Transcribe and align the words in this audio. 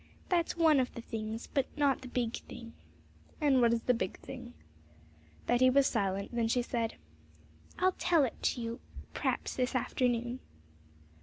'That's 0.29 0.57
one 0.57 0.79
of 0.79 0.91
the 0.95 1.01
things, 1.03 1.45
but 1.45 1.67
not 1.77 2.01
the 2.01 2.07
big 2.07 2.33
thing.' 2.37 2.73
'And 3.39 3.61
what 3.61 3.71
is 3.71 3.83
the 3.83 3.93
big 3.93 4.17
thing?' 4.17 4.55
Betty 5.45 5.69
was 5.69 5.85
silent; 5.85 6.33
then 6.33 6.47
she 6.47 6.63
said, 6.63 6.95
'I'll 7.77 7.93
tell 7.99 8.23
it 8.23 8.41
to 8.41 8.61
you 8.61 8.79
p'raps 9.13 9.55
this 9.55 9.75
afternoon.' 9.75 10.39